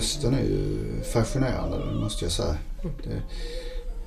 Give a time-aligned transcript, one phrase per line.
[0.00, 0.78] Rösten är ju
[1.12, 2.56] fascinerande, det måste jag säga.
[2.82, 3.22] Det,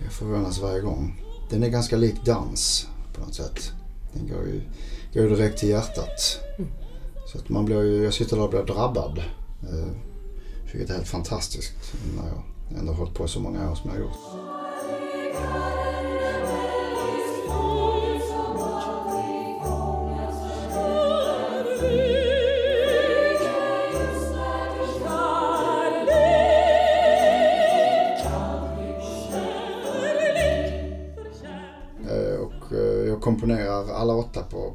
[0.03, 1.21] jag förvånas varje gång.
[1.49, 3.71] Den är ganska lik dans på något sätt.
[4.13, 4.61] Den går ju,
[5.13, 6.39] går direkt till hjärtat.
[7.31, 9.17] Så att man blir ju, jag sitter där och blir drabbad.
[9.63, 9.91] Eh,
[10.71, 12.43] vilket är helt fantastiskt när jag
[12.79, 15.92] ändå har hållit på så många år som jag har gjort.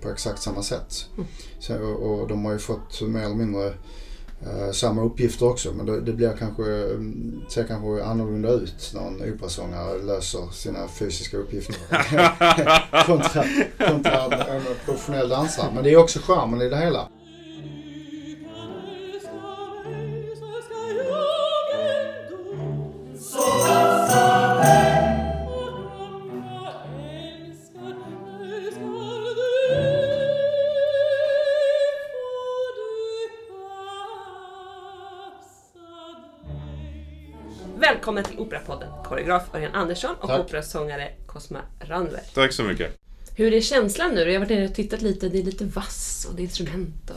[0.00, 1.06] På, exakt samma sätt.
[1.58, 3.66] Så, och, och de har ju fått mer eller mindre
[4.46, 5.72] eh, samma uppgifter också.
[5.72, 10.88] Men det, det blir kanske, mm, ser kanske annorlunda ut när en operasångare löser sina
[10.88, 11.76] fysiska uppgifter.
[13.06, 13.44] kontra,
[13.78, 15.70] kontra en professionell dansare.
[15.74, 17.08] Men det är också charmen i det hela.
[37.80, 40.40] Välkommen till Operapodden, koreograf Örjan Andersson och Tack.
[40.40, 42.20] operasångare Cosma Randver.
[42.34, 42.98] Tack så mycket.
[43.34, 44.20] Hur är känslan nu?
[44.20, 47.10] Jag har varit nere och tittat lite, det är lite vass och det är instrument
[47.10, 47.16] och...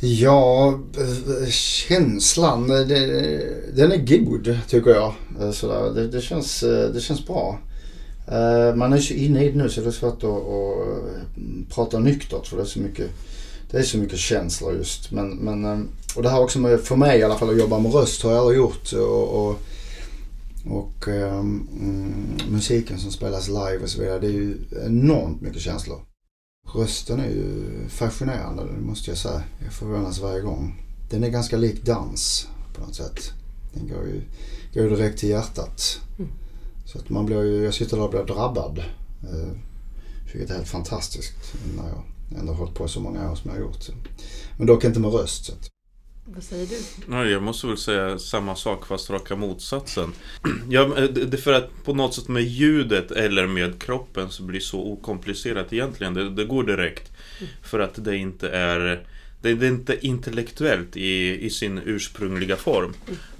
[0.00, 2.86] Ja, eh, känslan, eh,
[3.74, 5.14] den är god tycker jag.
[5.40, 5.94] Eh, Sådär.
[5.94, 6.60] Det, det, känns,
[6.94, 7.58] det känns bra.
[8.74, 12.46] Man är så inne i det nu så det är svårt att, att prata nyktert
[12.46, 13.10] för det är så mycket,
[13.70, 15.10] det är så mycket känslor just.
[15.10, 15.78] Men, men, eh,
[16.16, 18.30] och det här också med, för mig i alla fall att jobba med röst har
[18.30, 18.92] jag aldrig gjort.
[18.92, 19.60] Och, och,
[20.70, 26.00] och mm, musiken som spelas live och så vidare, det är ju enormt mycket känslor.
[26.74, 29.42] Rösten är ju fascinerande, det måste jag säga.
[29.64, 30.82] Jag förvånas varje gång.
[31.10, 33.32] Den är ganska lik dans på något sätt.
[33.74, 34.22] Den går ju
[34.76, 36.00] går direkt till hjärtat.
[36.18, 36.30] Mm.
[36.84, 38.78] Så att man blir ju, jag sitter där och blir drabbad.
[39.22, 39.52] Eh,
[40.32, 42.02] vilket är helt fantastiskt när jag
[42.38, 43.84] ändå har hållit på så många år som jag har gjort.
[44.58, 45.44] Men dock inte med röst.
[45.44, 45.52] Så
[46.24, 46.76] Vad säger du?
[47.06, 50.12] Nej, jag måste väl säga samma sak fast raka motsatsen.
[50.68, 54.64] Ja, det för att på något sätt med ljudet eller med kroppen så blir det
[54.64, 56.14] så okomplicerat egentligen.
[56.14, 57.12] Det, det går direkt.
[57.62, 59.06] För att det inte är
[59.42, 62.94] det det är inte intellektuellt i, i sin ursprungliga form.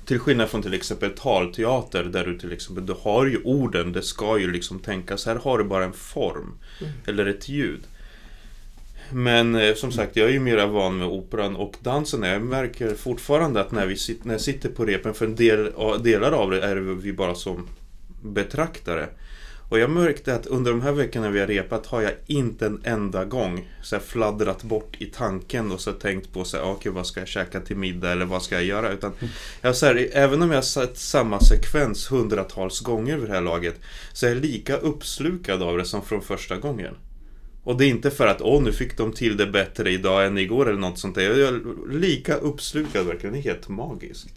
[0.04, 4.02] Till skillnad från till exempel talteater där du till exempel du har ju orden, det
[4.02, 5.26] ska ju liksom tänkas.
[5.26, 6.58] Här har du bara en form.
[7.06, 7.80] Eller ett ljud.
[9.12, 12.22] Men eh, som sagt, jag är ju mera van med operan och dansen.
[12.22, 15.72] Jag märker fortfarande att när, vi sit, när jag sitter på repen, för en del,
[16.02, 17.68] delar av det är vi bara som
[18.22, 19.08] betraktare.
[19.68, 22.80] Och jag märkte att under de här veckorna vi har repat har jag inte en
[22.84, 26.70] enda gång så här, fladdrat bort i tanken och så tänkt på så här, ah,
[26.70, 28.92] okej vad ska jag käka till middag eller vad ska jag göra?
[28.92, 29.12] Utan
[29.60, 33.40] jag, så här, även om jag har sett samma sekvens hundratals gånger vid det här
[33.40, 33.80] laget
[34.12, 36.94] så är jag lika uppslukad av det som från första gången.
[37.66, 40.38] Och det är inte för att åh nu fick de till det bättre idag än
[40.38, 41.22] igår eller något sånt där.
[41.22, 41.60] Jag är
[41.92, 43.32] lika uppslukad verkligen.
[43.34, 44.28] Det är helt magiskt.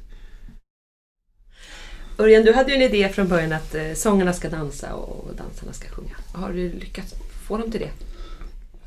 [2.17, 5.73] Örjan, du hade ju en idé från början att eh, sångarna ska dansa och dansarna
[5.73, 6.15] ska sjunga.
[6.33, 7.13] Har du lyckats
[7.47, 7.89] få dem till det?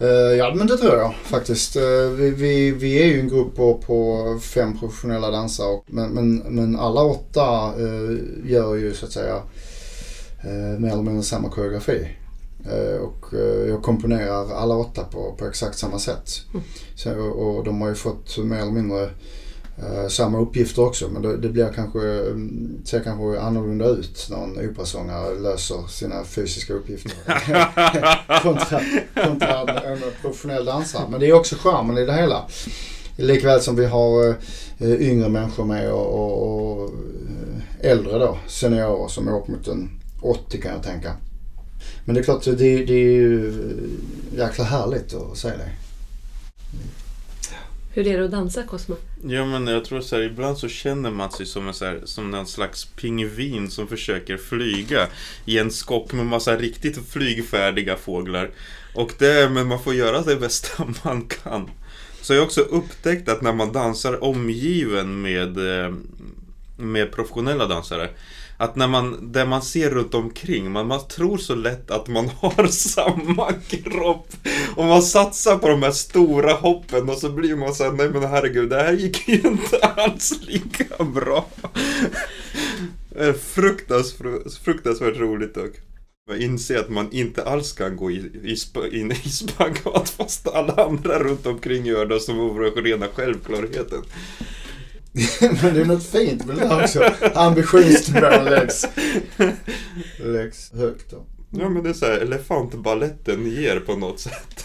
[0.06, 1.76] Eh, ja men det tror jag faktiskt.
[1.76, 5.66] Eh, vi, vi, vi är ju en grupp på, på fem professionella dansare.
[5.68, 8.18] och- Men, men, men alla åtta eh,
[8.50, 9.42] gör ju så att säga
[10.44, 12.08] eh, mer eller mindre samma koreografi.
[12.64, 12.96] Eh,
[13.82, 16.40] och komponerar alla åtta på, på exakt samma sätt.
[16.94, 19.10] Så, och, och de har ju fått mer eller mindre
[19.78, 21.08] eh, samma uppgifter också.
[21.08, 26.24] Men det, det blir kanske, mm, ser kanske annorlunda ut när en operasångare löser sina
[26.24, 27.12] fysiska uppgifter.
[28.42, 28.80] kontra,
[29.14, 31.08] kontra en, en professionell dansare.
[31.10, 32.46] Men det är också charmen i det hela.
[33.16, 34.28] Likväl som vi har
[34.78, 36.90] eh, yngre människor med och, och, och
[37.80, 39.90] eh, äldre då, seniorer som är upp mot en
[40.22, 41.12] 80 kan jag tänka.
[42.04, 43.52] Men det är klart, det, det är ju
[44.36, 45.70] jäkla härligt att säga det.
[47.94, 48.96] Hur är det att dansa, Cosma?
[49.24, 52.00] Ja men jag tror så här, ibland så känner man sig som en, så här,
[52.04, 55.08] som en slags pingvin som försöker flyga
[55.44, 58.50] i en skock med massa riktigt flygfärdiga fåglar.
[58.94, 61.70] Och det, men man får göra det bästa man kan.
[62.20, 65.94] Så jag har också upptäckt att när man dansar omgiven med, eh,
[66.76, 68.10] med professionella dansare
[68.62, 72.28] att när man, det man ser runt omkring, man, man tror så lätt att man
[72.40, 74.26] har samma kropp.
[74.76, 78.22] Och man satsar på de här stora hoppen och så blir man såhär, nej men
[78.22, 81.46] herregud, det här gick ju inte alls lika bra.
[83.54, 85.72] Fruktansvärt, fruktansvärt roligt dock.
[86.28, 90.48] Man inser att man inte alls kan gå i, i, spa, in i spagat fast
[90.48, 94.02] alla andra runt omkring gör det som vore rena självklarheten.
[95.40, 97.02] Men det är något fint med det där också.
[97.34, 98.86] Ambitionsnivån läggs,
[100.18, 101.26] läggs högt då.
[101.50, 104.64] Ja men det är så här, elefantballetten ger på något sätt.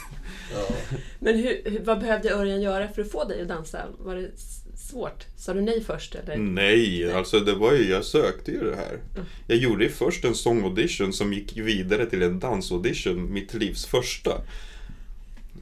[0.53, 0.75] Ja.
[1.19, 3.79] Men hur, vad behövde Örjan göra för att få dig att dansa?
[3.99, 4.31] Var det
[4.77, 5.25] svårt?
[5.37, 6.37] Sa du nej först eller?
[6.37, 8.99] Nej, alltså det var ju, jag sökte ju det här.
[9.15, 9.25] Mm.
[9.47, 14.41] Jag gjorde ju först en sångaudition som gick vidare till en dansaudition, mitt livs första.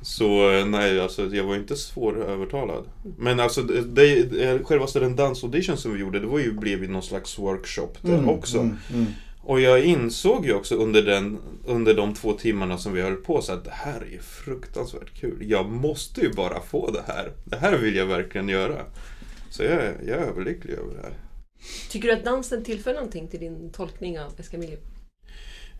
[0.06, 2.84] Så nej, alltså jag var inte svårövertalad.
[3.18, 3.81] Men alltså det,
[4.24, 7.90] det, självaste den dansaudition som vi gjorde, det var ju, blev ju någon slags workshop
[8.02, 8.57] där Mm, också.
[8.60, 9.06] Mm, mm.
[9.42, 13.42] Och jag insåg ju också under, den, under de två timmarna som vi höll på
[13.42, 15.38] så att det här är fruktansvärt kul.
[15.50, 17.31] Jag måste ju bara få det här.
[17.46, 18.81] Det här vill jag verkligen göra.
[19.50, 21.13] Så jag, är- jag är överlycklig över det här.
[21.92, 24.78] Tycker du att dansen tillför någonting till din tolkning av Escamillo?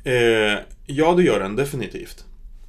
[0.04, 2.25] Eh, ja, det gör den definitivt.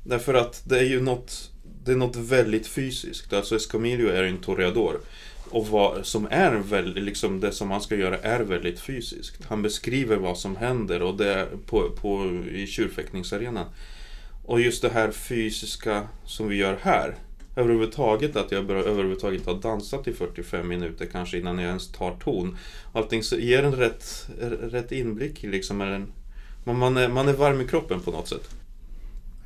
[0.08, 1.50] Därför att det är ju något,
[1.85, 3.32] det är något väldigt fysiskt.
[3.32, 5.00] Alltså Escamillo är ju en toreador.
[5.50, 9.44] Och vad som är väldigt, liksom det som han ska göra är väldigt fysiskt.
[9.44, 13.67] Han beskriver vad som händer och det är på, på, i tjurfäktningsarenan.
[14.44, 17.14] Och just det här fysiska som vi gör här.
[17.56, 22.17] Överhuvudtaget att jag bör, överhuvudtaget har dansat i 45 minuter kanske innan jag ens tar
[22.17, 22.56] ton.
[22.93, 24.29] Allting så ger en rätt,
[24.61, 26.12] rätt inblick i liksom en,
[26.64, 28.49] man, man, är, man är varm i kroppen på något sätt.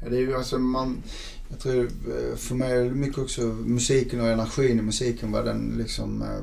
[0.01, 1.03] Det är ju alltså man,
[1.49, 5.45] jag tror eh, för mig är det mycket också musiken och energin i musiken vad
[5.45, 6.41] den liksom, eh,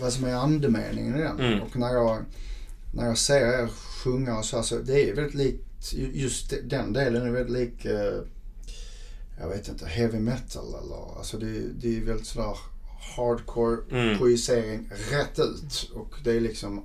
[0.00, 1.40] vad som är andemeningen i den.
[1.40, 1.60] Mm.
[1.62, 2.18] Och när jag,
[2.94, 3.68] när jag ser er
[4.04, 7.84] sjunga och så, här, så det är väldigt likt, just den delen är väldigt lik,
[7.84, 8.20] eh,
[9.40, 12.56] jag vet inte, heavy metal eller, alltså det, det är väldigt sådär
[13.16, 14.18] hardcore Mm.
[15.10, 16.82] rätt ut och det är liksom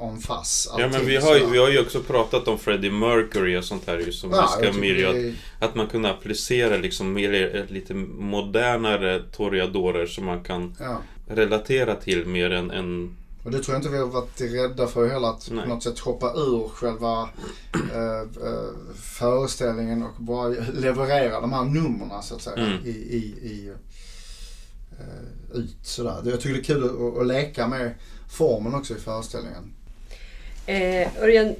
[0.00, 0.68] en fass.
[0.78, 3.86] Ja men vi har, ju, vi har ju också pratat om Freddie Mercury och sånt
[3.86, 6.76] här ju som Ja, ja, jag ska tycker Mirja, det är- Att man kunde applicera
[6.76, 11.00] liksom mer, lite modernare toreadorer som man kan ja.
[11.28, 15.08] relatera till mer än, än Och det tror jag inte vi har varit rädda för
[15.08, 15.28] heller.
[15.28, 15.62] Att Nej.
[15.64, 17.28] på något sätt hoppa ur själva
[17.94, 18.68] eh, eh,
[19.18, 22.56] föreställningen och bara leverera de här numren så att säga.
[22.56, 22.78] Mm.
[22.84, 23.74] I, i, i, eh,
[25.00, 26.22] Eh, ut sådär.
[26.24, 27.94] Jag tycker det är kul att, att leka med
[28.28, 29.74] formen också i föreställningen.
[30.66, 31.54] Eh, Örjan,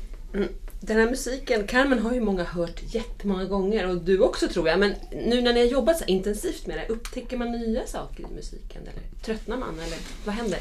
[0.81, 4.79] den här musiken, Carmen har ju många hört jättemånga gånger och du också tror jag.
[4.79, 8.35] Men nu när ni har jobbat så intensivt med det, upptäcker man nya saker i
[8.35, 8.83] musiken?
[8.83, 9.75] Eller tröttnar man?
[9.75, 10.59] Eller vad händer?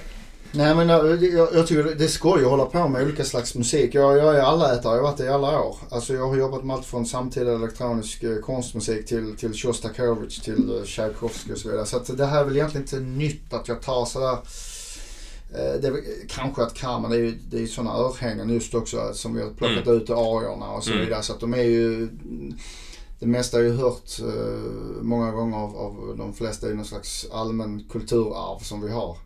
[0.52, 1.24] Nej men jag,
[1.54, 3.96] jag, tycker det är skoj att hålla på med olika slags musik.
[3.96, 5.78] Jag, jag är allätare, jag har varit det i alla år.
[5.90, 10.78] Alltså jag har jobbat med allt från samtida elektronisk eh, konstmusik till, till Shostakovich till
[10.78, 11.86] eh, Tchaikovsky och så vidare.
[11.86, 14.38] Så att det här är väl egentligen inte nytt att jag tar sådär
[15.54, 15.94] eh, det
[16.28, 19.42] kanske att Carmen, det är ju det är ju sådana örhängen just också som vi
[19.42, 21.06] har plockat ut i ariorna och så Mm.
[21.06, 21.24] vidare.
[21.24, 22.10] Så att de är ju
[23.20, 24.10] det mesta är ju hört
[25.02, 29.18] många gånger av, av de flesta i någon slags allmän kulturarv som vi har.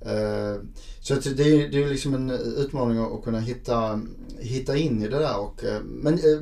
[0.00, 0.62] Eh,
[1.00, 4.00] så det är, det är liksom en utmaning att kunna hitta,
[4.38, 5.38] hitta in i det där.
[5.38, 6.40] Och, eh, men eh,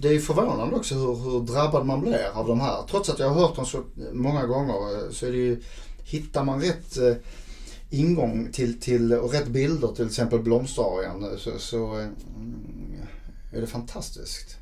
[0.00, 2.82] det är förvånande också hur, hur drabbad man blir av de här.
[2.90, 5.62] Trots att jag har hört dem så många gånger så är det ju,
[6.04, 6.98] hittar man rätt
[7.90, 12.14] ingång till, till och rätt bilder till exempel blomsterarian så, så mm,
[13.52, 14.59] är det fantastiskt.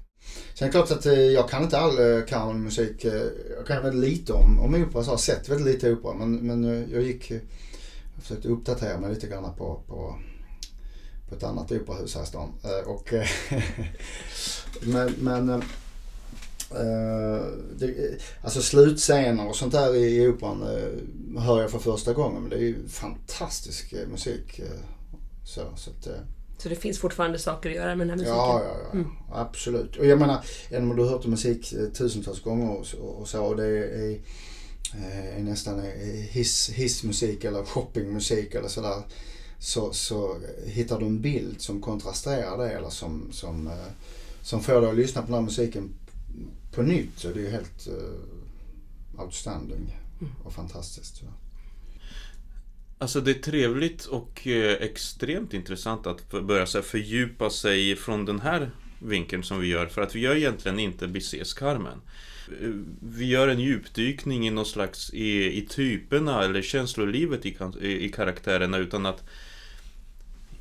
[0.55, 3.01] Sen är det klart att eh, jag kan inte all eh, kanonmusik.
[3.01, 3.05] Carmen-musik.
[3.05, 6.15] Eh, jag kan väldigt lite om, om opera, så har sett väldigt lite opera.
[6.15, 10.19] Men, men jag gick, jag försökte uppdatera mig lite grann på, på,
[11.29, 12.53] på ett annat operahus här i stan.
[12.87, 13.13] Och,
[14.83, 15.63] men men
[16.73, 17.47] Uh,
[17.79, 22.43] det, alltså slutscener och sånt där i, i operan uh, hör jag för första gången.
[22.43, 24.61] Men det är ju fantastisk uh, musik.
[25.45, 26.09] Så, så att,
[26.59, 28.37] så det finns fortfarande saker att göra med den här musiken?
[28.37, 28.91] Ja, ja, ja.
[28.93, 29.11] Mm.
[29.33, 29.97] Absolut.
[29.97, 32.87] Och jag menar, även om du har hört musik eh, tusentals gånger och
[33.21, 34.11] och så och det är,
[34.95, 35.85] eh, är nästan eh,
[36.31, 39.03] hiss, hissmusik eller shoppingmusik eller sådär.
[39.59, 40.37] Så, så
[40.67, 43.93] hittar du en bild som kontrasterar det eller som, som, eh,
[44.43, 45.95] som får dig att lyssna på den här musiken
[46.75, 47.19] på nytt.
[47.19, 49.97] Så det är ju helt uh, outstanding
[50.45, 51.17] och fantastiskt.
[51.17, 51.25] Så.
[53.01, 58.41] Alltså det är trevligt och eh, extremt intressant att börja så fördjupa sig från den
[58.41, 59.87] här vinkeln som vi gör.
[59.87, 62.01] För att vi gör egentligen inte Bizets Carmen.
[62.63, 68.09] Eh, vi gör en djupdykning i någon slags i, i typerna eller känslolivet i, i,
[68.09, 69.25] karaktärerna utan att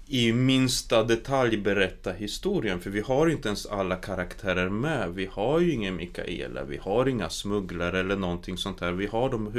[0.07, 2.79] i minsta detalj berätta historien.
[2.79, 5.13] För vi har inte ens alla karaktärer med.
[5.13, 8.91] Vi har ju ingen Mikaela, vi har inga smugglare eller någonting sånt här.
[8.91, 9.51] Vi har, de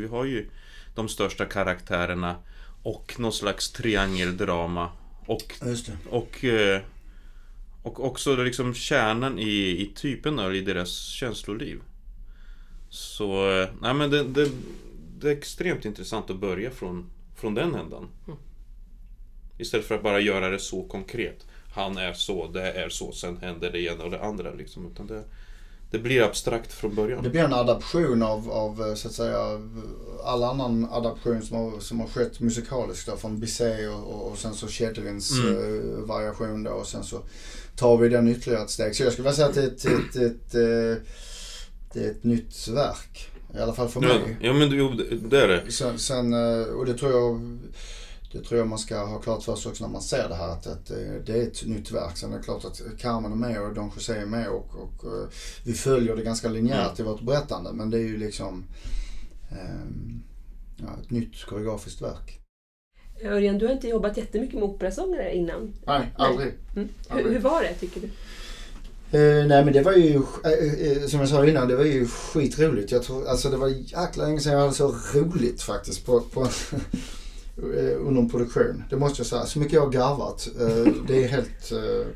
[0.00, 0.46] vi har ju
[0.96, 2.36] de största karaktärerna
[2.82, 4.90] och någon slags triangeldrama.
[5.26, 5.96] Och, Just det.
[6.10, 6.80] och, eh,
[7.82, 11.80] och också liksom kärnan i, i typerna och i deras känsloliv.
[12.88, 14.50] Så, eh, nej men det, det,
[15.18, 18.08] det är extremt intressant att börja från, från den ändan.
[18.26, 18.38] Mm.
[19.58, 21.46] Istället för att bara göra det så konkret.
[21.74, 24.54] Han är så, det är så, sen händer det ena och det andra.
[24.54, 24.86] Liksom.
[24.92, 25.24] Utan det,
[25.90, 27.22] det blir abstrakt från början.
[27.22, 29.60] Det blir en adaption av, av eh, så att säga
[30.24, 34.38] all annan adaption som har, som har skett musikaliskt då, från Bizet och, och, och
[34.38, 35.54] sen så Chetevins Mm.
[35.56, 37.20] eh, variation då och sen så
[37.76, 38.96] tar vi den ytterligare ett steg.
[38.96, 41.02] Så jag skulle vilja säga att det är ett, ett, ett, eh,
[41.92, 43.30] det är ett nytt verk.
[43.54, 44.36] I alla fall för Ja, mig.
[44.40, 45.72] ja men jo, det, det är det.
[45.72, 47.58] Sen, sen, eh, och det tror jag
[48.32, 50.48] det tror jag man ska ha klart för sig också när man ser det här
[50.48, 52.16] att, att eh, det är ett nytt verk.
[52.16, 55.04] Sen är det klart att Carmen är med och Don José är med och, och
[55.04, 55.28] eh,
[55.64, 57.72] vi följer det ganska linjärt i vårt berättande.
[57.72, 58.64] Men det är ju liksom
[59.50, 60.22] ehm,
[60.76, 62.40] ja, ett nytt koreografiskt verk.
[63.22, 65.72] Örjan, du har inte jobbat jättemycket med operasångare innan.
[65.86, 66.48] Nej, aldrig.
[66.48, 66.58] Mm.
[66.74, 67.32] Hur, Aldrig.
[67.32, 68.10] hur var det, tycker du?
[69.10, 72.06] Eh, nej men det var ju, eh, eh, som jag sa innan, det var ju
[72.06, 72.92] skitroligt.
[72.92, 76.48] Jag tror, alltså det var jäkla länge sedan jag hade så roligt faktiskt på, på
[77.58, 78.84] Eh, under en produktion.
[78.90, 79.46] Det måste jag säga.
[79.46, 80.48] Så mycket jag har garvat.
[80.60, 82.06] Eh, det är helt, eh,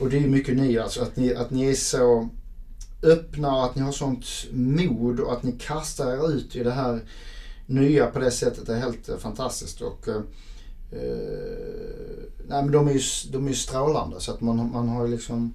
[0.00, 1.02] och det är mycket ni alltså.
[1.02, 2.28] Att ni, att ni är så
[3.02, 6.70] öppna och att ni har sånt mod och att ni kastar er ut i det
[6.70, 7.00] här
[7.66, 9.80] nya på det sättet Det är helt fantastiskt.
[9.80, 10.22] Och, eh,
[12.48, 13.00] nej men de är ju,
[13.32, 15.54] de är ju strålande så att man, man har ju liksom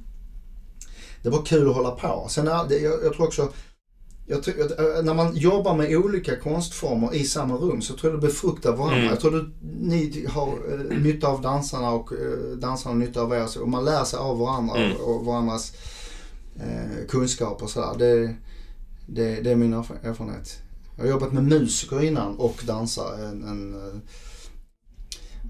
[1.23, 2.27] det var kul att hålla på.
[2.29, 3.49] Sen är det, jag, jag tror också,
[4.25, 8.21] jag tror, eh, när man jobbar med olika konstformer i samma rum så tror jag
[8.21, 8.97] det befruktar varandra.
[8.97, 9.09] Mm.
[9.09, 9.47] Jag tror att
[9.81, 13.61] ni har eh, nytta av dansarna och eh, dansarna nytta av er.
[13.61, 14.97] Och man lär sig av varandra Mm.
[14.97, 15.73] och, varandras
[16.59, 17.97] eh, kunskaper och sådär.
[17.99, 18.35] Det,
[19.07, 20.59] det, det är min erf- erfarenhet.
[20.97, 23.25] Jag har jobbat med musiker innan och dansare.
[23.27, 23.95] En, en, eh,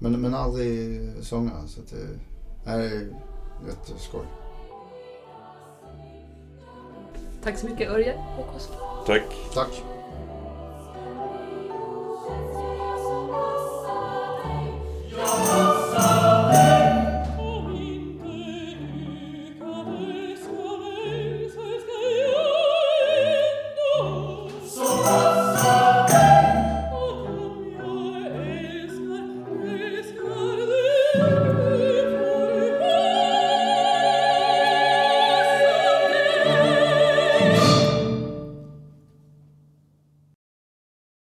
[0.00, 1.68] men, men aldrig sångare.
[1.68, 2.08] Så att det,
[2.66, 3.08] nej, det är
[3.68, 4.26] jätteskoj.
[7.44, 8.76] Tack så mycket Örjan och Oskar.
[9.06, 9.22] Tack.
[9.54, 9.93] Tack.